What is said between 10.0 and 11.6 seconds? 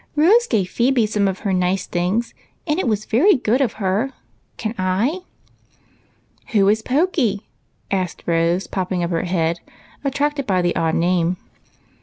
attracted by the odd name.